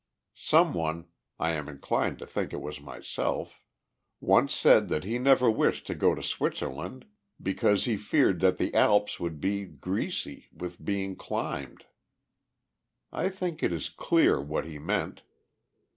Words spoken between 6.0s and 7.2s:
to Switzerland,